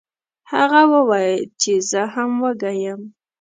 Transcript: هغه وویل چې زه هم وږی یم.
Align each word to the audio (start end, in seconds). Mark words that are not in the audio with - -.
هغه 0.53 0.81
وویل 0.93 1.41
چې 1.61 1.71
زه 1.89 2.01
هم 2.13 2.31
وږی 2.43 2.75
یم. 2.85 3.01